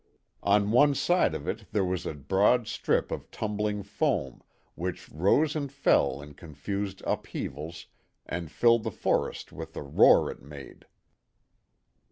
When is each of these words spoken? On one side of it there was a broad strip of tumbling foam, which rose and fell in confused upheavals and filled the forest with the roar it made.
On 0.41 0.71
one 0.71 0.95
side 0.95 1.35
of 1.35 1.47
it 1.47 1.65
there 1.73 1.85
was 1.85 2.07
a 2.07 2.15
broad 2.15 2.65
strip 2.67 3.11
of 3.11 3.29
tumbling 3.29 3.83
foam, 3.83 4.41
which 4.73 5.07
rose 5.11 5.55
and 5.55 5.71
fell 5.71 6.23
in 6.23 6.33
confused 6.33 7.03
upheavals 7.05 7.85
and 8.25 8.49
filled 8.49 8.81
the 8.83 8.89
forest 8.89 9.51
with 9.51 9.73
the 9.73 9.83
roar 9.83 10.31
it 10.31 10.41
made. 10.41 10.85